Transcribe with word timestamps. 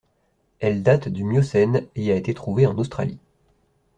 Elle 0.59 0.81
date 0.81 1.09
du 1.09 1.23
Miocène 1.23 1.85
et 1.93 2.11
a 2.11 2.15
été 2.15 2.33
trouvée 2.33 2.65
en 2.65 2.75
Australie. 2.79 3.19